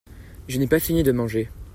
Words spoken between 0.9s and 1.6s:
de manger.